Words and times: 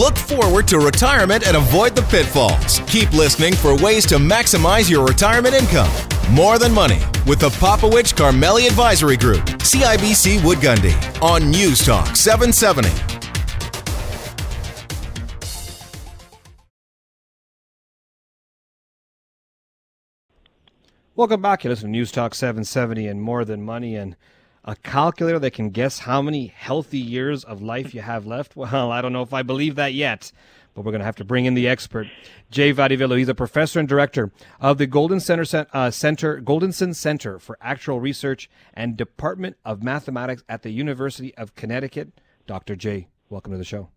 Look 0.00 0.16
forward 0.16 0.66
to 0.68 0.78
retirement 0.78 1.46
and 1.46 1.58
avoid 1.58 1.94
the 1.94 2.00
pitfalls. 2.00 2.80
Keep 2.86 3.12
listening 3.12 3.54
for 3.54 3.76
ways 3.76 4.06
to 4.06 4.14
maximize 4.14 4.88
your 4.88 5.04
retirement 5.06 5.54
income. 5.54 5.90
More 6.30 6.58
Than 6.58 6.72
Money 6.72 7.00
with 7.26 7.38
the 7.38 7.50
Popowich 7.50 8.14
Karmali 8.14 8.66
Advisory 8.66 9.18
Group, 9.18 9.40
CIBC 9.58 10.42
Wood 10.42 10.56
Gundy, 10.56 10.94
on 11.20 11.50
News 11.50 11.84
Talk 11.84 12.16
770. 12.16 12.88
Welcome 21.14 21.42
back. 21.42 21.62
You 21.62 21.68
listen 21.68 21.88
to 21.88 21.90
News 21.90 22.10
Talk 22.10 22.34
770 22.34 23.06
and 23.06 23.20
More 23.20 23.44
Than 23.44 23.62
Money 23.62 23.96
and 23.96 24.16
a 24.64 24.76
calculator 24.76 25.38
that 25.38 25.52
can 25.52 25.70
guess 25.70 26.00
how 26.00 26.20
many 26.20 26.48
healthy 26.48 26.98
years 26.98 27.44
of 27.44 27.62
life 27.62 27.94
you 27.94 28.02
have 28.02 28.26
left. 28.26 28.56
Well, 28.56 28.92
I 28.92 29.00
don't 29.00 29.12
know 29.12 29.22
if 29.22 29.32
I 29.32 29.42
believe 29.42 29.76
that 29.76 29.94
yet, 29.94 30.32
but 30.74 30.84
we're 30.84 30.92
going 30.92 31.00
to 31.00 31.06
have 31.06 31.16
to 31.16 31.24
bring 31.24 31.46
in 31.46 31.54
the 31.54 31.68
expert, 31.68 32.06
Jay 32.50 32.72
Vadiveloo. 32.72 33.18
He's 33.18 33.28
a 33.28 33.34
professor 33.34 33.80
and 33.80 33.88
director 33.88 34.30
of 34.60 34.78
the 34.78 34.86
Golden 34.86 35.20
Center, 35.20 35.66
uh, 35.72 35.90
Center, 35.90 36.40
Goldenson 36.40 36.94
Center 36.94 37.38
for 37.38 37.58
Actuarial 37.64 38.00
Research 38.00 38.50
and 38.74 38.96
Department 38.96 39.56
of 39.64 39.82
Mathematics 39.82 40.42
at 40.48 40.62
the 40.62 40.70
University 40.70 41.34
of 41.36 41.54
Connecticut. 41.54 42.20
Dr. 42.46 42.76
Jay, 42.76 43.08
welcome 43.28 43.52
to 43.52 43.58
the 43.58 43.64
show. 43.64 43.88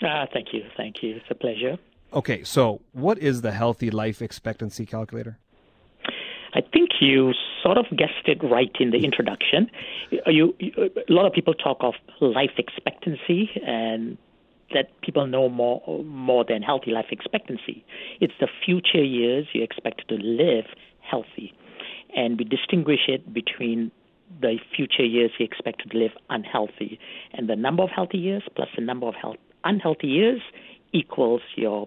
Uh, 0.00 0.26
thank 0.32 0.52
you. 0.52 0.64
Thank 0.76 1.02
you. 1.02 1.16
It's 1.16 1.26
a 1.30 1.34
pleasure. 1.34 1.76
Okay, 2.12 2.42
so 2.42 2.80
what 2.92 3.18
is 3.18 3.42
the 3.42 3.52
healthy 3.52 3.90
life 3.90 4.22
expectancy 4.22 4.86
calculator? 4.86 5.38
I 6.54 6.62
think 6.72 6.90
you 7.00 7.34
sort 7.62 7.78
of 7.78 7.86
guessed 7.96 8.26
it 8.26 8.42
right 8.42 8.74
in 8.80 8.90
the 8.90 8.98
introduction. 8.98 9.70
Uh, 10.26 10.30
you, 10.30 10.54
you, 10.58 10.72
a 10.76 11.12
lot 11.12 11.26
of 11.26 11.32
people 11.32 11.54
talk 11.54 11.78
of 11.80 11.94
life 12.20 12.52
expectancy, 12.58 13.50
and 13.66 14.18
that 14.74 15.00
people 15.00 15.26
know 15.26 15.48
more 15.48 15.82
more 16.04 16.44
than 16.46 16.62
healthy 16.62 16.90
life 16.90 17.06
expectancy. 17.10 17.84
It's 18.20 18.34
the 18.40 18.48
future 18.64 19.02
years 19.02 19.46
you 19.52 19.62
expect 19.62 20.08
to 20.08 20.16
live 20.16 20.66
healthy, 21.00 21.54
and 22.14 22.38
we 22.38 22.44
distinguish 22.44 23.08
it 23.08 23.32
between 23.32 23.90
the 24.40 24.58
future 24.76 25.04
years 25.04 25.30
you 25.38 25.46
expect 25.46 25.90
to 25.90 25.98
live 25.98 26.12
unhealthy, 26.28 26.98
and 27.32 27.48
the 27.48 27.56
number 27.56 27.82
of 27.82 27.90
healthy 27.90 28.18
years 28.18 28.42
plus 28.54 28.68
the 28.76 28.84
number 28.84 29.06
of 29.06 29.14
health, 29.14 29.36
unhealthy 29.64 30.08
years 30.08 30.42
equals 30.92 31.42
your 31.56 31.86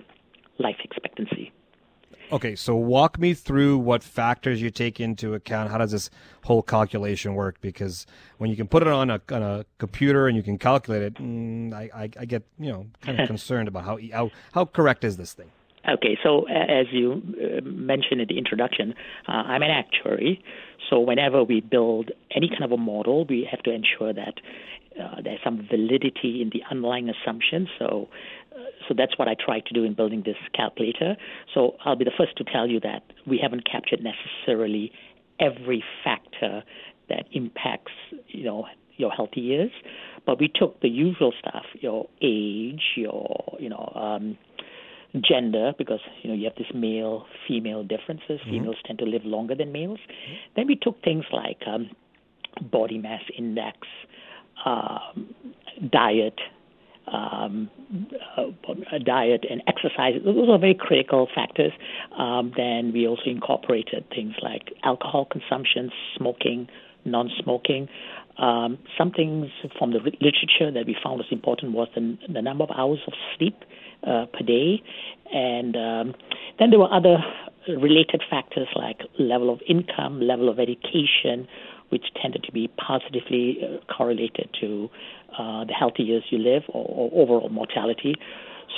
life 0.59 0.77
expectancy. 0.83 1.51
Okay, 2.31 2.55
so 2.55 2.75
walk 2.75 3.19
me 3.19 3.33
through 3.33 3.77
what 3.77 4.03
factors 4.03 4.61
you 4.61 4.69
take 4.69 5.01
into 5.01 5.33
account. 5.33 5.69
How 5.69 5.77
does 5.77 5.91
this 5.91 6.09
whole 6.45 6.61
calculation 6.61 7.35
work? 7.35 7.59
Because 7.59 8.05
when 8.37 8.49
you 8.49 8.55
can 8.55 8.67
put 8.67 8.83
it 8.83 8.87
on 8.87 9.09
a, 9.09 9.21
on 9.31 9.43
a 9.43 9.65
computer 9.79 10.27
and 10.27 10.37
you 10.37 10.43
can 10.43 10.57
calculate 10.57 11.01
it, 11.01 11.15
mm, 11.15 11.73
I, 11.73 11.89
I, 11.93 12.09
I, 12.19 12.25
get 12.25 12.43
you 12.57 12.71
know 12.71 12.87
kind 13.01 13.19
of 13.19 13.27
concerned 13.33 13.67
about 13.67 13.83
how, 13.83 13.99
how 14.13 14.31
how 14.53 14.65
correct 14.65 15.03
is 15.03 15.17
this 15.17 15.33
thing. 15.33 15.51
Okay, 15.89 16.17
so 16.23 16.47
as 16.47 16.85
you 16.91 17.21
uh, 17.41 17.61
mentioned 17.63 18.21
in 18.21 18.27
the 18.27 18.37
introduction, 18.37 18.93
uh, 19.27 19.31
I'm 19.31 19.63
an 19.63 19.71
actuary. 19.71 20.43
So 20.89 20.99
whenever 20.99 21.43
we 21.43 21.59
build 21.59 22.11
any 22.33 22.49
kind 22.49 22.63
of 22.63 22.71
a 22.71 22.77
model, 22.77 23.25
we 23.25 23.47
have 23.49 23.63
to 23.63 23.71
ensure 23.71 24.13
that 24.13 24.35
uh, 24.99 25.21
there's 25.23 25.39
some 25.43 25.67
validity 25.69 26.41
in 26.41 26.49
the 26.51 26.61
underlying 26.69 27.09
assumptions. 27.09 27.69
So 27.79 28.09
so 28.91 28.95
that's 28.97 29.17
what 29.17 29.29
I 29.29 29.35
tried 29.39 29.65
to 29.67 29.73
do 29.73 29.85
in 29.85 29.93
building 29.93 30.23
this 30.25 30.35
calculator. 30.53 31.15
So 31.53 31.77
I'll 31.85 31.95
be 31.95 32.03
the 32.03 32.11
first 32.17 32.35
to 32.37 32.43
tell 32.43 32.67
you 32.67 32.81
that 32.81 33.03
we 33.25 33.39
haven't 33.41 33.63
captured 33.65 34.01
necessarily 34.03 34.91
every 35.39 35.81
factor 36.03 36.63
that 37.07 37.23
impacts, 37.31 37.93
you 38.27 38.43
know, 38.43 38.65
your 38.97 39.11
healthy 39.11 39.39
years, 39.39 39.71
but 40.25 40.39
we 40.41 40.51
took 40.53 40.81
the 40.81 40.89
usual 40.89 41.31
stuff, 41.39 41.63
your 41.79 42.09
age, 42.21 42.81
your, 42.97 43.57
you 43.59 43.69
know, 43.69 43.93
um, 43.95 44.37
gender, 45.21 45.71
because 45.77 46.01
you 46.21 46.29
know 46.29 46.35
you 46.35 46.45
have 46.45 46.55
this 46.55 46.67
male 46.73 47.25
female 47.47 47.83
differences. 47.83 48.39
Mm-hmm. 48.41 48.51
Females 48.51 48.75
tend 48.85 48.99
to 48.99 49.05
live 49.05 49.23
longer 49.25 49.55
than 49.55 49.71
males. 49.71 49.99
Mm-hmm. 49.99 50.33
Then 50.55 50.67
we 50.67 50.75
took 50.75 51.01
things 51.03 51.25
like 51.31 51.61
um, 51.65 51.89
body 52.61 52.97
mass 52.97 53.21
index, 53.37 53.77
um, 54.65 55.33
diet, 55.89 56.39
um, 57.11 57.69
uh, 58.37 58.43
diet 59.03 59.45
and 59.49 59.61
exercise. 59.67 60.13
Those 60.23 60.49
are 60.49 60.57
very 60.57 60.75
critical 60.75 61.27
factors. 61.33 61.71
Um, 62.17 62.53
then 62.55 62.91
we 62.93 63.07
also 63.07 63.23
incorporated 63.25 64.05
things 64.09 64.33
like 64.41 64.73
alcohol 64.83 65.25
consumption, 65.25 65.91
smoking, 66.17 66.67
non-smoking. 67.05 67.89
Um, 68.37 68.79
some 68.97 69.11
things 69.11 69.47
from 69.77 69.91
the 69.91 69.99
literature 69.99 70.71
that 70.71 70.85
we 70.85 70.95
found 71.03 71.17
was 71.17 71.27
important 71.31 71.73
was 71.73 71.89
the, 71.95 72.17
the 72.31 72.41
number 72.41 72.63
of 72.63 72.71
hours 72.71 72.99
of 73.07 73.13
sleep 73.37 73.57
uh, 74.07 74.25
per 74.33 74.43
day, 74.45 74.81
and 75.31 75.75
um, 75.75 76.15
then 76.57 76.69
there 76.71 76.79
were 76.79 76.91
other 76.91 77.17
related 77.67 78.23
factors 78.29 78.67
like 78.75 79.01
level 79.19 79.53
of 79.53 79.59
income, 79.67 80.19
level 80.21 80.49
of 80.49 80.59
education, 80.59 81.47
which 81.91 82.05
tended 82.21 82.43
to 82.43 82.51
be 82.51 82.69
positively 82.77 83.59
uh, 83.63 83.93
correlated 83.93 84.49
to 84.59 84.89
uh, 85.37 85.65
the 85.65 85.73
healthy 85.73 86.03
years 86.03 86.23
you 86.29 86.37
live 86.37 86.63
or, 86.69 86.85
or 86.85 87.23
overall 87.23 87.49
mortality. 87.49 88.15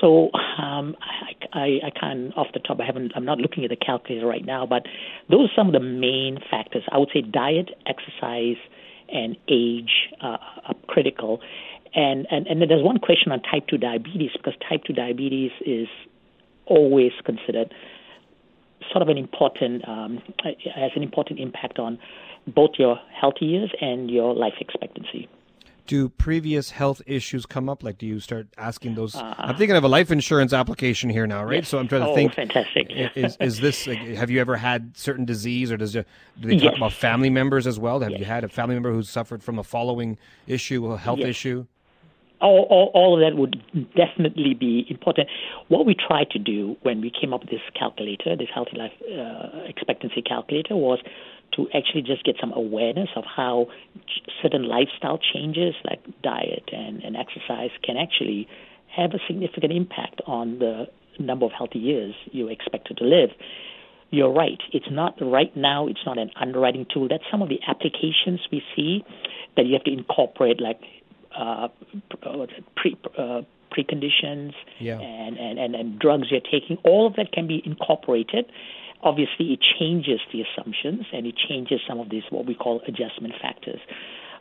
So 0.01 0.31
um, 0.57 0.96
I, 1.01 1.57
I, 1.57 1.79
I 1.85 1.90
can't, 2.00 2.35
off 2.35 2.47
the 2.53 2.59
top, 2.59 2.79
I 2.81 2.85
haven't, 2.85 3.13
I'm 3.16 3.25
not 3.25 3.38
looking 3.38 3.63
at 3.63 3.69
the 3.69 3.75
calculator 3.75 4.25
right 4.25 4.46
now, 4.46 4.66
but 4.66 4.84
those 5.29 5.50
are 5.50 5.53
some 5.56 5.68
of 5.68 5.74
the 5.74 5.79
main 5.79 6.40
factors. 6.50 6.84
I 6.91 6.97
would 6.97 7.09
say 7.13 7.22
diet, 7.22 7.69
exercise, 7.85 8.57
and 9.12 9.38
age 9.47 10.09
uh, 10.22 10.38
are 10.66 10.75
critical. 10.88 11.41
And, 11.94 12.25
and, 12.31 12.47
and 12.47 12.62
then 12.62 12.69
there's 12.69 12.84
one 12.84 12.97
question 12.97 13.31
on 13.31 13.41
type 13.44 13.68
2 13.68 13.78
diabetes 13.78 14.31
because 14.34 14.53
type 14.68 14.84
2 14.85 14.94
diabetes 14.94 15.51
is 15.66 15.88
always 16.66 17.12
considered 17.24 17.74
sort 18.91 19.01
of 19.01 19.09
an 19.09 19.18
important, 19.18 19.88
um, 19.88 20.22
has 20.44 20.91
an 20.95 21.03
important 21.03 21.40
impact 21.40 21.80
on 21.80 22.00
both 22.48 22.72
your 22.78 23.00
healthy 23.20 23.46
years 23.46 23.72
and 23.81 24.09
your 24.09 24.34
life 24.34 24.56
expectancy 24.59 25.30
do 25.88 26.09
previous 26.09 26.72
health 26.72 27.02
issues 27.06 27.46
come 27.46 27.70
up? 27.70 27.84
Like, 27.84 27.98
do 27.98 28.06
you 28.06 28.20
start 28.20 28.48
asking 28.58 28.96
those? 28.96 29.16
Uh, 29.16 29.34
I'm 29.38 29.56
thinking 29.58 29.76
of 29.76 29.84
a 29.84 29.88
life 29.88 30.12
insurance 30.12 30.54
application 30.54 31.09
here 31.09 31.28
now, 31.28 31.44
right? 31.44 31.58
Yes. 31.58 31.70
So 31.70 31.78
I'm 31.78 31.88
trying 31.88 32.08
to 32.08 32.14
think. 32.16 32.31
oh, 32.31 32.36
think. 32.36 32.54
Fantastic. 32.54 32.88
is, 33.16 33.38
is 33.40 33.59
this? 33.59 33.88
Like, 33.88 34.00
have 34.00 34.30
you 34.30 34.40
ever 34.40 34.56
had 34.56 34.96
certain 34.96 35.26
disease, 35.26 35.72
or 35.72 35.78
does 35.78 35.94
do 35.94 36.04
they 36.40 36.56
talk 36.56 36.64
yes. 36.64 36.78
about 36.78 36.94
family 36.94 37.30
members 37.30 37.68
as 37.68 37.80
well? 37.80 38.00
Have 38.00 38.12
yes. 38.12 38.20
you 38.20 38.26
had 38.26 38.44
a 38.44 38.50
family 38.50 38.75
member 38.75 38.92
who's 38.94 39.10
suffered 39.10 39.44
from 39.44 39.60
a 39.60 39.64
following 39.64 40.18
issue, 40.48 40.92
a 40.92 40.98
health 40.98 41.20
issue? 41.20 41.66
All, 42.42 42.68
all, 42.70 42.92
all, 42.94 43.14
of 43.14 43.22
that 43.22 43.40
would 43.40 43.64
definitely 43.96 44.54
be 44.54 44.86
important. 44.90 45.30
What 45.70 45.86
we 45.86 45.96
tried 45.96 46.30
to 46.31 46.40
do 46.40 46.75
when 46.81 47.00
we 47.00 47.10
came 47.10 47.34
up 47.34 47.40
with 47.40 47.50
this 47.50 47.62
calculator, 47.74 48.36
this 48.36 48.50
healthy 48.54 48.75
life 48.75 48.92
uh, 49.02 49.64
expectancy 49.66 50.22
calculator, 50.22 50.75
was 50.75 51.00
to 51.56 51.68
actually 51.74 52.02
just 52.02 52.24
get 52.24 52.36
some 52.40 52.52
awareness 52.53 53.09
of 53.16 53.24
how 53.24 53.68
certain 54.41 54.64
lifestyle 54.64 55.19
changes 55.34 55.75
like 55.84 56.00
diet 56.22 56.69
and, 56.72 57.03
and 57.03 57.16
exercise 57.16 57.72
can 57.84 57.97
actually 57.97 58.47
have 58.96 59.12
a 59.12 59.19
significant 59.28 59.74
impact 59.74 60.22
on 60.25 60.59
the 60.59 60.86
number 61.19 61.46
of 61.46 61.52
healthy 61.52 61.80
years 61.80 62.13
you're 62.31 62.52
expected 62.52 62.97
to 62.97 63.03
live. 63.03 63.30
You're 64.09 64.31
right. 64.31 64.59
It's 64.72 64.92
not 64.92 65.16
right 65.22 65.56
now. 65.58 65.88
It's 65.88 66.06
not 66.06 66.19
an 66.19 66.30
underwriting 66.40 66.86
tool. 66.94 67.08
That's 67.09 67.24
some 67.31 67.42
of 67.42 67.50
the 67.50 67.59
applications 67.68 68.42
we 68.52 68.62
see 68.75 69.03
that 69.58 69.66
you 69.66 69.74
have 69.74 69.84
to 69.86 69.92
incorporate, 69.92 70.62
like 70.62 70.80
uh, 71.36 71.69
pre 72.75 72.96
uh, 73.18 73.42
preconditions 73.75 74.53
yeah. 74.80 75.00
and, 75.00 75.38
and, 75.38 75.58
and, 75.58 75.75
and 75.75 76.00
drugs 76.00 76.28
you're 76.30 76.42
taking. 76.42 76.78
All 76.84 77.08
of 77.08 77.16
that 77.16 77.31
can 77.31 77.47
be 77.47 77.62
incorporated 77.66 78.46
obviously 79.03 79.53
it 79.53 79.59
changes 79.80 80.19
the 80.31 80.41
assumptions 80.41 81.06
and 81.12 81.28
it 81.28 81.36
changes 81.50 81.81
some 81.88 82.00
of 82.00 82.09
these 82.09 82.24
what 82.30 82.46
we 82.46 82.56
call 82.56 82.81
adjustment 82.88 83.34
factors. 83.41 83.80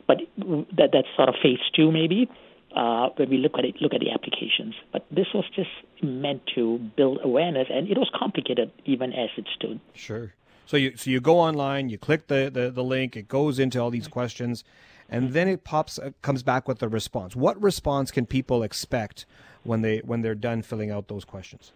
But 0.07 0.17
that 0.37 0.89
that's 0.91 1.07
sort 1.15 1.29
of 1.29 1.35
phase 1.41 1.59
two 1.75 1.91
maybe 1.91 2.29
uh, 2.75 3.09
when 3.15 3.29
we 3.29 3.37
look 3.37 3.53
at 3.57 3.65
it, 3.65 3.75
look 3.81 3.93
at 3.93 3.99
the 3.99 4.11
applications. 4.11 4.75
But 4.91 5.05
this 5.11 5.27
was 5.33 5.45
just 5.55 5.69
meant 6.01 6.41
to 6.55 6.79
build 6.97 7.19
awareness, 7.23 7.67
and 7.69 7.87
it 7.89 7.97
was 7.97 8.09
complicated 8.17 8.71
even 8.85 9.13
as 9.13 9.29
it 9.37 9.45
stood. 9.55 9.79
Sure. 9.93 10.33
So 10.65 10.77
you 10.77 10.95
so 10.97 11.09
you 11.09 11.19
go 11.19 11.39
online, 11.39 11.89
you 11.89 11.97
click 11.97 12.27
the, 12.27 12.49
the, 12.51 12.71
the 12.71 12.83
link, 12.83 13.15
it 13.15 13.27
goes 13.27 13.59
into 13.59 13.79
all 13.79 13.91
these 13.91 14.07
questions, 14.07 14.63
and 15.09 15.33
then 15.33 15.47
it 15.47 15.63
pops 15.63 15.99
uh, 15.99 16.11
comes 16.21 16.41
back 16.41 16.67
with 16.67 16.81
a 16.81 16.87
response. 16.87 17.35
What 17.35 17.61
response 17.61 18.11
can 18.11 18.25
people 18.25 18.63
expect 18.63 19.25
when 19.63 19.81
they 19.81 19.99
when 19.99 20.21
they're 20.21 20.35
done 20.35 20.61
filling 20.61 20.89
out 20.89 21.09
those 21.09 21.25
questions? 21.25 21.73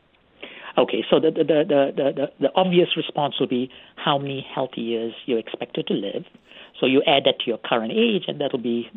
Okay, 0.77 1.03
so 1.09 1.19
the, 1.19 1.31
the, 1.31 1.43
the, 1.43 1.91
the, 1.95 2.27
the, 2.39 2.49
obvious 2.55 2.89
response 2.95 3.35
would 3.39 3.49
be 3.49 3.71
how 3.95 4.19
many 4.19 4.45
healthy 4.53 4.81
years 4.81 5.13
you're 5.25 5.39
expected 5.39 5.87
to 5.87 5.93
live. 5.93 6.23
So 6.79 6.85
you 6.85 7.01
add 7.07 7.23
that 7.25 7.39
to 7.39 7.45
your 7.47 7.57
current 7.57 7.91
age, 7.91 8.25
and 8.27 8.39
that'll 8.39 8.61
be 8.61 8.87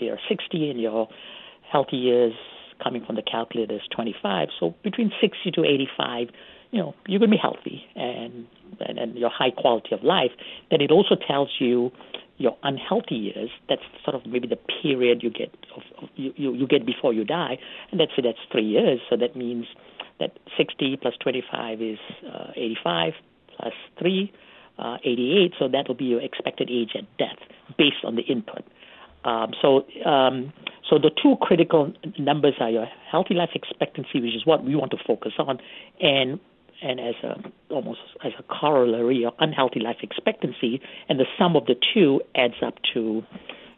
you're 0.00 0.18
60, 0.26 0.70
and 0.70 0.80
your 0.80 1.08
healthy 1.70 1.96
years 1.96 2.32
coming 2.82 3.04
from 3.04 3.16
the 3.16 3.22
calculator 3.22 3.74
is 3.74 3.82
25. 3.94 4.48
So 4.58 4.74
between 4.82 5.12
60 5.20 5.50
to 5.50 5.64
85, 5.64 6.28
you 6.70 6.80
know, 6.80 6.94
you're 7.06 7.18
going 7.18 7.30
to 7.30 7.36
be 7.36 7.40
healthy 7.40 7.84
and, 7.94 8.46
and, 8.80 8.98
and 8.98 9.14
your 9.16 9.30
high 9.30 9.50
quality 9.50 9.90
of 9.92 10.02
life. 10.02 10.30
Then 10.70 10.80
it 10.80 10.90
also 10.90 11.14
tells 11.14 11.50
you 11.58 11.90
your 12.38 12.56
unhealthy 12.62 13.16
years, 13.16 13.50
that's 13.68 13.82
sort 14.04 14.14
of 14.14 14.24
maybe 14.24 14.46
the 14.46 14.58
period 14.82 15.22
you 15.22 15.30
get 15.30 15.50
of, 15.76 15.82
of 16.02 16.08
you, 16.14 16.32
you, 16.36 16.54
you 16.54 16.66
get 16.68 16.86
before 16.86 17.12
you 17.12 17.24
die, 17.24 17.58
and 17.90 17.98
let's 17.98 18.12
say 18.14 18.22
that's 18.22 18.38
three 18.52 18.64
years. 18.64 19.00
So 19.10 19.16
that 19.16 19.34
means 19.34 19.66
that 20.20 20.38
60 20.56 20.98
plus 21.00 21.14
25 21.20 21.82
is 21.82 21.98
uh, 22.26 22.52
85 22.56 23.12
plus 23.56 23.72
3, 23.98 24.32
uh, 24.78 24.96
88. 25.04 25.52
So 25.58 25.68
that 25.68 25.88
will 25.88 25.94
be 25.94 26.06
your 26.06 26.20
expected 26.20 26.70
age 26.70 26.90
at 26.96 27.04
death 27.18 27.38
based 27.76 28.04
on 28.04 28.16
the 28.16 28.22
input. 28.22 28.64
Um, 29.24 29.52
so, 29.60 29.84
um, 30.08 30.52
so 30.88 30.98
the 30.98 31.10
two 31.22 31.36
critical 31.40 31.92
numbers 32.18 32.54
are 32.60 32.70
your 32.70 32.86
healthy 33.10 33.34
life 33.34 33.50
expectancy, 33.54 34.20
which 34.20 34.34
is 34.34 34.46
what 34.46 34.64
we 34.64 34.74
want 34.74 34.90
to 34.92 34.98
focus 35.06 35.32
on, 35.38 35.58
and 36.00 36.40
and 36.80 37.00
as 37.00 37.14
a 37.24 37.74
almost 37.74 37.98
as 38.24 38.32
a 38.38 38.42
corollary, 38.44 39.16
your 39.16 39.32
unhealthy 39.40 39.80
life 39.80 39.98
expectancy, 40.02 40.80
and 41.08 41.18
the 41.18 41.26
sum 41.36 41.56
of 41.56 41.66
the 41.66 41.74
two 41.92 42.20
adds 42.36 42.54
up 42.64 42.74
to 42.94 43.22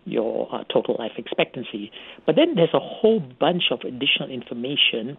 your 0.05 0.55
uh, 0.55 0.65
total 0.73 0.97
life 0.99 1.13
expectancy. 1.17 1.91
But 2.27 2.37
then 2.37 2.55
there's 2.55 2.75
a 2.75 2.81
whole 2.81 3.21
bunch 3.21 3.65
of 3.71 3.81
additional 3.81 4.31
information, 4.31 5.17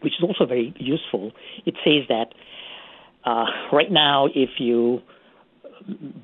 which 0.00 0.14
is 0.18 0.22
also 0.22 0.46
very 0.46 0.74
useful. 0.78 1.32
It 1.66 1.74
says 1.84 2.08
that 2.08 2.34
uh, 3.24 3.46
right 3.72 3.90
now, 3.90 4.26
if 4.34 4.50
you 4.58 5.00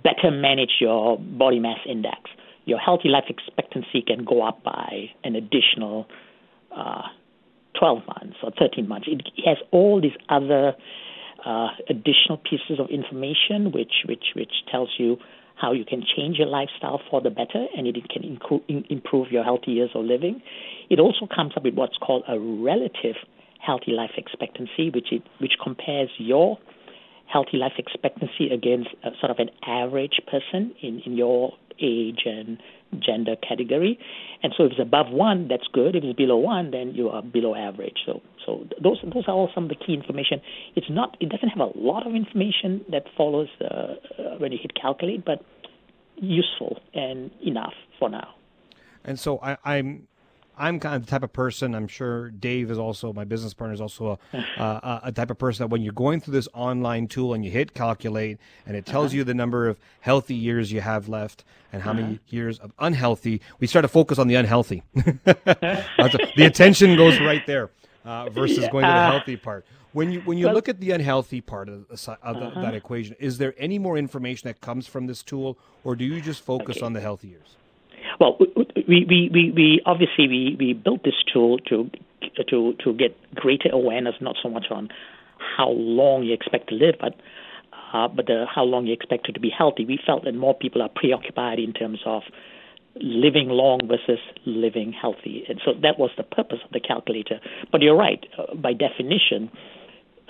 better 0.02 0.30
manage 0.30 0.72
your 0.80 1.18
body 1.18 1.58
mass 1.58 1.78
index, 1.88 2.30
your 2.64 2.78
healthy 2.78 3.08
life 3.08 3.24
expectancy 3.28 4.02
can 4.06 4.24
go 4.24 4.46
up 4.46 4.62
by 4.62 5.10
an 5.24 5.34
additional 5.34 6.06
uh, 6.76 7.02
12 7.78 7.98
months 8.06 8.36
or 8.42 8.52
13 8.58 8.86
months. 8.86 9.08
It 9.10 9.22
has 9.44 9.58
all 9.70 10.00
these 10.00 10.16
other 10.28 10.74
uh, 11.44 11.68
additional 11.88 12.38
pieces 12.38 12.78
of 12.78 12.88
information 12.90 13.72
which, 13.72 14.04
which, 14.06 14.24
which 14.36 14.52
tells 14.70 14.90
you 14.98 15.16
how 15.56 15.72
you 15.72 15.84
can 15.84 16.02
change 16.16 16.36
your 16.38 16.48
lifestyle 16.48 17.00
for 17.10 17.20
the 17.20 17.30
better 17.30 17.66
and 17.76 17.86
it 17.86 17.96
can 18.08 18.38
improve 18.88 19.30
your 19.30 19.44
healthy 19.44 19.72
years 19.72 19.90
of 19.94 20.04
living. 20.04 20.42
It 20.88 20.98
also 20.98 21.26
comes 21.34 21.52
up 21.56 21.64
with 21.64 21.74
what's 21.74 21.96
called 21.98 22.24
a 22.28 22.38
relative 22.38 23.16
healthy 23.64 23.92
life 23.92 24.12
expectancy, 24.16 24.90
which, 24.90 25.12
it, 25.12 25.22
which 25.38 25.52
compares 25.62 26.10
your 26.18 26.58
healthy 27.26 27.56
life 27.56 27.72
expectancy 27.78 28.50
against 28.52 28.88
a, 29.04 29.10
sort 29.20 29.30
of 29.30 29.38
an 29.38 29.50
average 29.66 30.20
person 30.30 30.74
in, 30.82 31.00
in 31.06 31.16
your 31.16 31.52
age 31.80 32.20
and 32.24 32.58
gender 32.98 33.36
category. 33.36 33.98
And 34.42 34.52
so 34.56 34.64
if 34.64 34.72
it's 34.72 34.80
above 34.80 35.10
one, 35.10 35.48
that's 35.48 35.66
good. 35.72 35.94
If 35.94 36.04
it's 36.04 36.16
below 36.16 36.36
one, 36.36 36.70
then 36.72 36.94
you 36.94 37.08
are 37.08 37.22
below 37.22 37.54
average. 37.54 37.98
So 38.04 38.20
so 38.44 38.66
those 38.82 38.98
those 39.14 39.24
are 39.28 39.34
all 39.34 39.50
some 39.54 39.64
of 39.64 39.70
the 39.70 39.76
key 39.76 39.94
information. 39.94 40.40
It's 40.74 40.90
not 40.90 41.16
it 41.20 41.28
doesn't 41.28 41.48
have 41.48 41.60
a 41.60 41.78
lot 41.78 42.06
of 42.06 42.14
information 42.14 42.84
that 42.90 43.04
follows 43.16 43.48
uh, 43.60 43.64
uh, 43.64 43.96
when 44.38 44.52
you 44.52 44.58
hit 44.60 44.72
calculate, 44.74 45.24
but 45.24 45.44
useful 46.16 46.80
and 46.94 47.30
enough 47.46 47.74
for 47.98 48.10
now. 48.10 48.34
And 49.04 49.18
so 49.18 49.38
I, 49.42 49.56
I'm 49.64 50.08
I'm 50.56 50.78
kind 50.78 50.96
of 50.96 51.06
the 51.06 51.10
type 51.10 51.22
of 51.22 51.32
person. 51.32 51.74
I'm 51.74 51.88
sure 51.88 52.30
Dave 52.30 52.70
is 52.70 52.78
also 52.78 53.12
my 53.12 53.24
business 53.24 53.54
partner 53.54 53.74
is 53.74 53.80
also 53.80 54.18
a, 54.32 54.36
uh, 54.58 55.00
a 55.04 55.12
type 55.12 55.30
of 55.30 55.38
person 55.38 55.64
that 55.64 55.68
when 55.68 55.82
you're 55.82 55.92
going 55.92 56.20
through 56.20 56.34
this 56.34 56.48
online 56.54 57.08
tool 57.08 57.34
and 57.34 57.44
you 57.44 57.50
hit 57.50 57.74
calculate 57.74 58.38
and 58.66 58.76
it 58.76 58.86
tells 58.86 59.12
uh-huh. 59.12 59.18
you 59.18 59.24
the 59.24 59.34
number 59.34 59.68
of 59.68 59.78
healthy 60.00 60.34
years 60.34 60.70
you 60.70 60.80
have 60.80 61.08
left 61.08 61.44
and 61.72 61.82
how 61.82 61.92
uh-huh. 61.92 62.00
many 62.00 62.20
years 62.28 62.58
of 62.58 62.72
unhealthy, 62.78 63.40
we 63.58 63.66
start 63.66 63.84
to 63.84 63.88
focus 63.88 64.18
on 64.18 64.28
the 64.28 64.34
unhealthy. 64.34 64.82
the 64.94 66.44
attention 66.44 66.96
goes 66.96 67.18
right 67.20 67.46
there 67.46 67.70
uh, 68.04 68.28
versus 68.30 68.68
going 68.68 68.84
to 68.84 68.90
the 68.90 69.06
healthy 69.06 69.36
part. 69.36 69.64
When 69.92 70.12
you 70.12 70.20
when 70.20 70.38
you 70.38 70.46
well, 70.46 70.54
look 70.54 70.68
at 70.68 70.78
the 70.78 70.92
unhealthy 70.92 71.40
part 71.40 71.68
of, 71.68 71.88
the, 71.88 72.18
of 72.22 72.36
the, 72.36 72.46
uh-huh. 72.46 72.62
that 72.62 72.74
equation, 72.74 73.16
is 73.18 73.38
there 73.38 73.54
any 73.58 73.78
more 73.78 73.98
information 73.98 74.48
that 74.48 74.60
comes 74.60 74.86
from 74.86 75.06
this 75.06 75.22
tool, 75.22 75.58
or 75.82 75.96
do 75.96 76.04
you 76.04 76.20
just 76.20 76.42
focus 76.42 76.76
okay. 76.76 76.86
on 76.86 76.92
the 76.92 77.00
healthy 77.00 77.28
years? 77.28 77.56
Well, 78.20 78.36
we, 78.86 79.06
we, 79.08 79.30
we, 79.32 79.52
we 79.56 79.82
obviously 79.86 80.28
we, 80.28 80.56
we 80.58 80.74
built 80.74 81.02
this 81.02 81.14
tool 81.32 81.58
to 81.70 81.90
to 82.50 82.74
to 82.84 82.92
get 82.92 83.16
greater 83.34 83.70
awareness, 83.72 84.14
not 84.20 84.36
so 84.42 84.50
much 84.50 84.66
on 84.70 84.90
how 85.56 85.70
long 85.70 86.22
you 86.24 86.34
expect 86.34 86.68
to 86.68 86.74
live, 86.74 86.96
but 87.00 87.14
uh, 87.94 88.08
but 88.08 88.26
the, 88.26 88.44
how 88.54 88.62
long 88.62 88.86
you 88.86 88.92
expect 88.92 89.32
to 89.32 89.40
be 89.40 89.50
healthy. 89.50 89.86
We 89.86 89.98
felt 90.06 90.24
that 90.24 90.34
more 90.34 90.54
people 90.54 90.82
are 90.82 90.90
preoccupied 90.94 91.58
in 91.58 91.72
terms 91.72 92.00
of 92.04 92.22
living 92.96 93.48
long 93.48 93.80
versus 93.88 94.18
living 94.44 94.92
healthy, 94.92 95.44
and 95.48 95.58
so 95.64 95.72
that 95.80 95.98
was 95.98 96.10
the 96.18 96.22
purpose 96.22 96.58
of 96.62 96.72
the 96.72 96.80
calculator. 96.80 97.40
But 97.72 97.80
you're 97.80 97.96
right, 97.96 98.22
uh, 98.38 98.54
by 98.54 98.74
definition, 98.74 99.50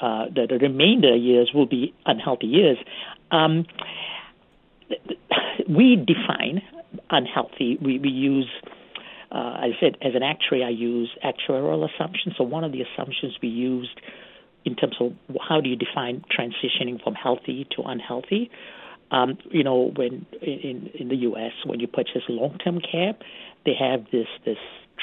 uh, 0.01 0.27
the, 0.33 0.47
the 0.49 0.59
remainder 0.59 1.17
years 1.17 1.51
will 1.53 1.67
be 1.67 1.93
unhealthy 2.07 2.47
years. 2.47 2.79
Um, 3.33 3.67
we 5.69 5.97
define 5.97 6.63
unhealthy. 7.11 7.79
We, 7.81 7.99
we 7.99 8.09
use, 8.09 8.51
uh, 9.33 9.39
I 9.39 9.71
said, 9.81 9.97
as 10.03 10.15
an 10.15 10.23
actuary, 10.23 10.65
I 10.65 10.71
use 10.71 11.11
actuarial 11.25 11.89
assumptions. 11.89 12.35
So 12.37 12.45
one 12.45 12.65
of 12.65 12.73
the 12.73 12.83
assumptions 12.83 13.37
we 13.43 13.49
used 13.49 14.01
in 14.65 14.77
terms 14.77 14.97
of 15.01 15.13
how 15.49 15.61
do 15.61 15.69
you 15.69 15.77
define 15.77 16.25
transitioning 16.37 17.03
from 17.03 17.15
healthy 17.15 17.67
to 17.77 17.83
unhealthy. 17.83 18.51
Um, 19.11 19.39
you 19.51 19.65
know, 19.65 19.93
when 19.97 20.27
in 20.41 20.91
in 20.95 21.09
the 21.09 21.17
U.S. 21.17 21.53
when 21.65 21.81
you 21.81 21.89
purchase 21.89 22.23
long-term 22.29 22.81
care, 22.81 23.15
they 23.65 23.73
have 23.79 24.05
this 24.13 24.29
this 24.45 24.59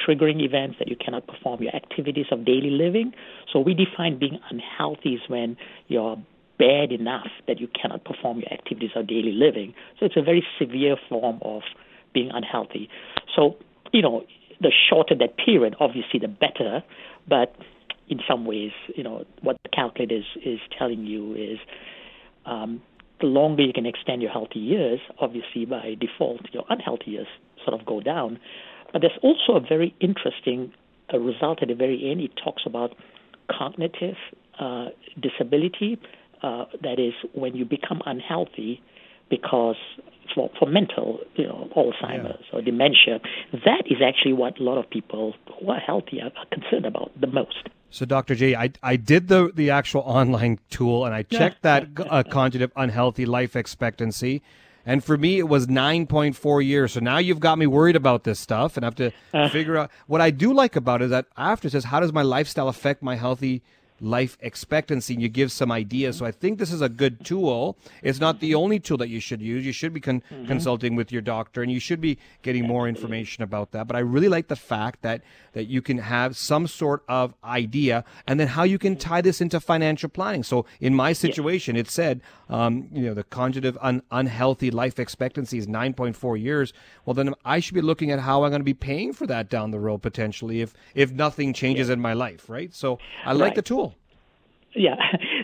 triggering 0.08 0.42
events 0.42 0.78
that 0.80 0.88
you 0.88 0.96
cannot 0.96 1.28
perform 1.28 1.62
your 1.62 1.76
activities 1.76 2.28
of 2.32 2.46
daily 2.46 2.70
living. 2.70 3.14
So 3.52 3.60
we 3.60 3.74
define 3.74 4.20
being 4.20 4.40
unhealthy 4.50 5.16
is 5.16 5.22
when 5.28 5.58
you're 5.88 6.18
bad 6.58 6.92
enough 6.92 7.28
that 7.48 7.60
you 7.60 7.68
cannot 7.80 8.04
perform 8.04 8.40
your 8.40 8.52
activities 8.52 8.92
of 8.96 9.08
daily 9.08 9.32
living. 9.32 9.74
So 10.00 10.06
it's 10.06 10.18
a 10.18 10.22
very 10.22 10.46
severe 10.60 10.96
form 11.10 11.40
of 11.42 11.62
being 12.14 12.32
unhealthy. 12.34 12.90
So, 13.36 13.58
you 13.92 14.02
know, 14.02 14.24
the 14.60 14.72
shorter 14.90 15.16
that 15.16 15.38
period, 15.38 15.76
obviously, 15.80 16.20
the 16.20 16.28
better. 16.28 16.84
But 17.28 17.56
in 18.08 18.20
some 18.28 18.46
ways, 18.46 18.72
you 18.96 19.04
know, 19.04 19.26
what 19.42 19.58
the 19.64 19.70
calculator 19.70 20.16
is, 20.16 20.26
is 20.44 20.60
telling 20.78 21.06
you 21.06 21.36
is 21.36 21.60
um, 22.46 22.82
the 23.20 23.28
longer 23.28 23.64
you 23.64 23.74
can 23.74 23.86
extend 23.86 24.22
your 24.22 24.32
healthy 24.32 24.60
years, 24.60 25.00
obviously, 25.20 25.66
by 25.66 25.96
default, 26.00 26.42
your 26.54 26.64
unhealthy 26.70 27.12
years 27.12 27.28
sort 27.66 27.80
of 27.80 27.86
go 27.86 28.00
down. 28.00 28.40
But 28.94 29.02
there's 29.02 29.20
also 29.22 29.54
a 29.56 29.60
very 29.60 29.94
interesting 30.00 30.74
result 31.14 31.62
at 31.62 31.68
the 31.68 31.76
very 31.76 32.10
end. 32.10 32.22
It 32.22 32.32
talks 32.44 32.64
about 32.66 32.96
cognitive 33.52 34.16
uh, 34.60 34.88
disability. 35.20 36.00
Uh, 36.42 36.66
that 36.82 37.00
is, 37.00 37.14
when 37.34 37.56
you 37.56 37.66
become 37.66 38.02
unhealthy 38.06 38.82
because 39.30 39.76
for, 40.34 40.50
for 40.60 40.68
mental, 40.68 41.20
you 41.36 41.46
know, 41.46 41.70
Alzheimer's 41.76 42.44
yeah. 42.52 42.58
or 42.58 42.62
dementia, 42.62 43.20
that 43.54 43.84
is 43.88 43.98
actually 44.06 44.34
what 44.34 44.60
a 44.60 44.64
lot 44.64 44.78
of 44.78 44.90
people 44.90 45.34
who 45.60 45.70
are 45.70 45.80
healthy 45.80 46.22
are, 46.22 46.32
concerned 46.52 46.86
about 46.86 47.12
the 47.20 47.28
most. 47.28 47.70
So, 47.90 48.06
Dr. 48.06 48.36
J, 48.36 48.56
I, 48.56 48.72
I 48.84 48.98
did 48.98 49.30
the, 49.30 49.52
the 49.54 49.70
actual 49.70 50.02
online 50.02 50.60
tool 50.70 51.06
and 51.06 51.16
I 51.16 51.24
checked 51.24 51.64
that 51.64 51.88
uh, 51.98 52.24
conjugative 52.24 52.72
unhealthy 52.76 53.26
life 53.26 53.56
expectancy. 53.56 54.42
And 54.86 55.04
for 55.04 55.18
me, 55.18 55.38
it 55.38 55.50
was 55.50 55.68
9.4 55.68 56.66
years. 56.66 56.94
So 56.94 57.02
now 57.02 57.18
you've 57.18 57.42
got 57.42 57.58
me 57.58 57.68
worried 57.68 57.98
about 57.98 58.24
this 58.24 58.40
stuff 58.40 58.78
and 58.78 58.86
I 58.86 58.88
have 58.88 58.96
to 58.96 59.12
uh, 59.34 59.50
figure 59.50 59.78
out. 59.78 59.92
What 60.08 60.22
I 60.22 60.32
do 60.32 60.54
like 60.54 60.76
about 60.76 61.02
it 61.02 61.06
is 61.06 61.12
that 61.12 61.26
after 61.36 61.68
it 61.68 61.72
says, 61.72 61.86
how 61.86 62.00
does 62.00 62.14
my 62.14 62.22
lifestyle 62.22 62.70
affect 62.70 63.04
my 63.04 63.16
healthy 63.16 63.64
life 64.00 64.38
expectancy 64.42 65.14
and 65.14 65.22
you 65.22 65.30
give 65.30 65.52
some 65.52 65.72
ideas. 65.72 66.18
So 66.18 66.26
I 66.26 66.32
think 66.32 66.60
this 66.60 66.72
is 66.72 66.82
a 66.82 66.90
good 66.90 67.26
tool. 67.26 67.78
It's 68.02 68.20
not 68.20 68.40
the 68.40 68.56
only 68.56 68.80
tool 68.80 68.98
that 68.98 69.10
you 69.10 69.20
should 69.20 69.42
use. 69.42 69.66
You 69.66 69.72
should 69.72 69.94
be 69.94 70.00
con- 70.00 70.22
mm-hmm. 70.32 70.46
consulting 70.46 70.96
with 70.96 71.12
your 71.12 71.22
doctor 71.22 71.62
and 71.62 71.72
you 71.72 71.80
should 71.80 72.02
be 72.02 72.18
getting 72.42 72.68
more 72.68 72.88
information 72.88 73.44
about 73.44 73.72
that. 73.72 73.88
But 73.88 73.96
I 73.96 74.00
really 74.00 74.30
like 74.30 74.48
the 74.48 74.56
fact 74.56 75.02
that 75.02 75.22
that 75.54 75.66
you 75.66 75.82
can 75.82 75.98
have 75.98 76.38
some 76.38 76.68
sort 76.68 77.04
of 77.08 77.34
idea 77.44 78.04
and 78.28 78.40
then 78.40 78.48
how 78.50 78.64
you 78.64 78.78
can 78.78 78.96
tie 78.96 79.22
this 79.22 79.42
into 79.42 79.60
financial 79.60 80.10
planning. 80.10 80.44
So 80.44 80.66
in 80.80 80.94
my 80.94 81.14
situation, 81.14 81.76
yeah. 81.76 81.82
it 81.82 81.90
said, 81.90 82.22
um, 82.50 82.88
you 82.92 83.04
know, 83.04 83.16
the 83.16 83.24
conjugative 83.24 83.78
un- 83.82 84.04
unhealthy 84.12 84.70
life 84.70 85.00
expectancy 85.00 85.58
is 85.58 85.66
9.4 85.66 86.40
years. 86.40 86.74
Well, 87.06 87.16
then 87.16 87.34
I 87.44 87.60
should 87.60 87.74
be 87.74 87.82
looking 87.82 88.12
at 88.12 88.20
how 88.20 88.44
I'm 88.44 88.52
going 88.52 88.60
to 88.60 88.66
be 88.66 88.74
paying 88.76 89.14
for 89.14 89.26
that 89.28 89.50
down 89.50 89.72
the 89.72 89.80
road 89.80 90.00
potentially 90.04 90.62
if 90.62 90.74
if 90.94 91.12
nothing 91.12 91.54
changes 91.54 91.88
yeah. 91.88 91.94
in 91.94 92.00
my 92.02 92.14
life, 92.14 92.50
right? 92.50 92.74
So 92.74 93.00
I 93.26 93.34
like 93.34 93.56
the 93.56 93.62
tool. 93.62 93.87
Yeah. 94.78 94.96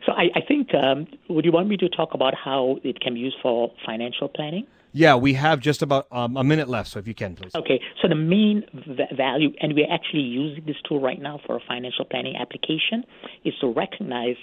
So 0.06 0.12
I, 0.12 0.26
I 0.36 0.42
think, 0.48 0.74
um, 0.76 1.08
would 1.30 1.46
you 1.46 1.52
want 1.52 1.68
me 1.68 1.78
to 1.78 1.90
talk 1.90 2.14
about 2.14 2.34
how 2.36 2.78
it 2.84 3.00
can 3.00 3.14
be 3.14 3.22
used 3.22 3.38
for 3.42 3.72
financial 3.86 4.28
planning? 4.28 4.68
Yeah, 4.92 5.16
we 5.16 5.34
have 5.34 5.60
just 5.60 5.82
about 5.82 6.08
um, 6.12 6.38
a 6.38 6.44
minute 6.44 6.70
left, 6.70 6.90
so 6.90 7.00
if 7.00 7.08
you 7.08 7.16
can, 7.16 7.36
please. 7.36 7.56
Okay, 7.56 7.82
so 8.02 8.08
the 8.08 8.16
main 8.16 8.64
v- 8.74 9.16
value, 9.16 9.50
and 9.60 9.74
we're 9.74 9.92
actually 9.92 10.22
using 10.22 10.64
this 10.66 10.76
tool 10.88 11.02
right 11.02 11.20
now 11.20 11.40
for 11.48 11.56
a 11.56 11.60
financial 11.68 12.06
planning 12.06 12.36
application, 12.36 13.04
is 13.44 13.54
to 13.62 13.68
recognize 13.68 14.36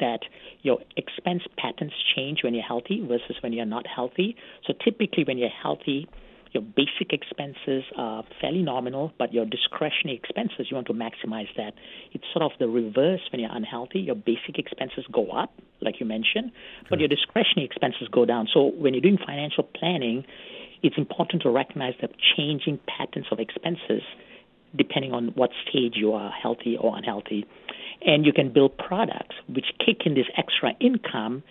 that 0.00 0.20
your 0.62 0.78
expense 0.96 1.42
patterns 1.58 1.92
change 2.16 2.42
when 2.42 2.54
you're 2.54 2.64
healthy 2.64 3.04
versus 3.06 3.36
when 3.42 3.52
you're 3.52 3.66
not 3.66 3.86
healthy. 3.86 4.34
So 4.66 4.72
typically, 4.82 5.24
when 5.24 5.36
you're 5.36 5.50
healthy, 5.62 6.08
your 6.52 6.62
basic 6.62 7.12
expenses 7.12 7.84
are 7.96 8.24
fairly 8.40 8.62
nominal, 8.62 9.12
but 9.18 9.32
your 9.32 9.46
discretionary 9.46 10.16
expenses, 10.16 10.66
you 10.70 10.74
want 10.74 10.86
to 10.88 10.92
maximize 10.92 11.48
that. 11.56 11.72
It's 12.12 12.24
sort 12.32 12.42
of 12.42 12.52
the 12.58 12.68
reverse 12.68 13.20
when 13.32 13.40
you're 13.40 13.54
unhealthy. 13.54 14.00
Your 14.00 14.14
basic 14.14 14.58
expenses 14.58 15.04
go 15.10 15.30
up, 15.30 15.52
like 15.80 15.98
you 15.98 16.06
mentioned, 16.06 16.52
but 16.90 16.98
your 16.98 17.08
discretionary 17.08 17.64
expenses 17.64 18.08
go 18.12 18.26
down. 18.26 18.48
So 18.52 18.66
when 18.66 18.92
you're 18.92 19.00
doing 19.00 19.18
financial 19.18 19.64
planning, 19.64 20.24
it's 20.82 20.98
important 20.98 21.42
to 21.42 21.50
recognize 21.50 21.94
the 22.00 22.08
changing 22.36 22.80
patterns 22.86 23.26
of 23.30 23.38
expenses 23.40 24.02
depending 24.76 25.12
on 25.12 25.28
what 25.34 25.50
stage 25.68 25.94
you 25.96 26.12
are, 26.12 26.30
healthy 26.30 26.76
or 26.78 26.96
unhealthy. 26.96 27.46
And 28.04 28.24
you 28.24 28.32
can 28.32 28.52
build 28.52 28.76
products 28.78 29.36
which 29.48 29.66
kick 29.84 30.06
in 30.06 30.14
this 30.14 30.26
extra 30.36 30.72
income 30.80 31.42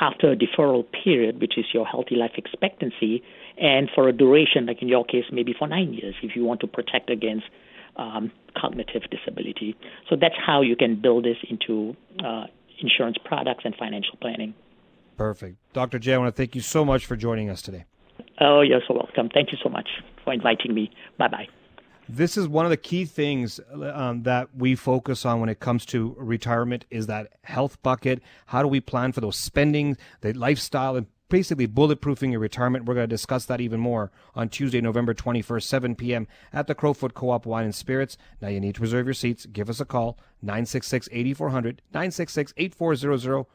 after 0.00 0.32
a 0.32 0.36
deferral 0.36 0.84
period, 1.04 1.40
which 1.40 1.58
is 1.58 1.66
your 1.72 1.86
healthy 1.86 2.16
life 2.16 2.32
expectancy, 2.36 3.22
and 3.58 3.88
for 3.94 4.08
a 4.08 4.12
duration, 4.12 4.66
like 4.66 4.80
in 4.80 4.88
your 4.88 5.04
case, 5.04 5.24
maybe 5.30 5.54
for 5.58 5.68
nine 5.68 5.92
years, 5.92 6.14
if 6.22 6.34
you 6.34 6.44
want 6.44 6.60
to 6.60 6.66
protect 6.66 7.10
against 7.10 7.44
um, 7.96 8.32
cognitive 8.56 9.02
disability. 9.10 9.76
So 10.08 10.16
that's 10.20 10.34
how 10.44 10.62
you 10.62 10.76
can 10.76 11.00
build 11.00 11.24
this 11.24 11.36
into 11.48 11.94
uh, 12.24 12.44
insurance 12.80 13.18
products 13.24 13.62
and 13.64 13.74
financial 13.76 14.16
planning. 14.20 14.54
Perfect. 15.16 15.58
Dr. 15.74 15.98
J, 15.98 16.14
I 16.14 16.18
want 16.18 16.34
to 16.34 16.40
thank 16.40 16.54
you 16.54 16.62
so 16.62 16.84
much 16.84 17.04
for 17.04 17.14
joining 17.14 17.50
us 17.50 17.60
today. 17.60 17.84
Oh, 18.40 18.62
you're 18.62 18.80
so 18.88 18.94
welcome. 18.94 19.28
Thank 19.32 19.52
you 19.52 19.58
so 19.62 19.68
much 19.68 19.88
for 20.24 20.32
inviting 20.32 20.74
me. 20.74 20.90
Bye 21.18 21.28
bye. 21.28 21.59
This 22.12 22.36
is 22.36 22.48
one 22.48 22.66
of 22.66 22.70
the 22.70 22.76
key 22.76 23.04
things 23.04 23.60
um, 23.72 24.24
that 24.24 24.48
we 24.56 24.74
focus 24.74 25.24
on 25.24 25.38
when 25.38 25.48
it 25.48 25.60
comes 25.60 25.86
to 25.86 26.16
retirement 26.18 26.84
is 26.90 27.06
that 27.06 27.34
health 27.42 27.80
bucket. 27.84 28.20
How 28.46 28.62
do 28.62 28.68
we 28.68 28.80
plan 28.80 29.12
for 29.12 29.20
those 29.20 29.36
spending, 29.36 29.96
the 30.20 30.32
lifestyle, 30.32 30.96
and 30.96 31.06
basically 31.28 31.68
bulletproofing 31.68 32.32
your 32.32 32.40
retirement. 32.40 32.84
We're 32.84 32.94
going 32.94 33.08
to 33.08 33.14
discuss 33.14 33.46
that 33.46 33.60
even 33.60 33.78
more 33.78 34.10
on 34.34 34.48
Tuesday, 34.48 34.80
November 34.80 35.14
21st, 35.14 35.62
7 35.62 35.94
p.m. 35.94 36.26
at 36.52 36.66
the 36.66 36.74
Crowfoot 36.74 37.14
Co-op 37.14 37.46
Wine 37.46 37.66
and 37.66 37.74
Spirits. 37.74 38.16
Now 38.42 38.48
you 38.48 38.58
need 38.58 38.74
to 38.74 38.80
reserve 38.80 39.06
your 39.06 39.14
seats. 39.14 39.46
Give 39.46 39.70
us 39.70 39.78
a 39.78 39.84
call, 39.84 40.18
966-8400, 40.44 41.78
966-8400, 41.94 43.46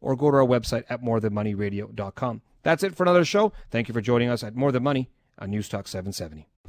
or 0.00 0.14
go 0.14 0.30
to 0.30 0.36
our 0.36 0.46
website 0.46 0.84
at 0.88 1.02
morethanmoneyradio.com. 1.02 2.42
That's 2.62 2.84
it 2.84 2.94
for 2.94 3.02
another 3.02 3.24
show. 3.24 3.52
Thank 3.72 3.88
you 3.88 3.92
for 3.92 4.00
joining 4.00 4.28
us 4.28 4.44
at 4.44 4.54
More 4.54 4.70
Than 4.70 4.84
Money 4.84 5.10
on 5.36 5.50
Newstalk 5.50 5.88
770. 5.88 6.48